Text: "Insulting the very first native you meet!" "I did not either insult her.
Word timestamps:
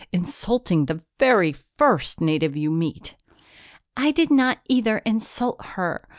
"Insulting 0.11 0.87
the 0.87 1.03
very 1.19 1.53
first 1.77 2.21
native 2.21 2.55
you 2.57 2.71
meet!" 2.71 3.15
"I 3.95 4.09
did 4.09 4.31
not 4.31 4.57
either 4.67 4.97
insult 5.05 5.63
her. 5.63 6.07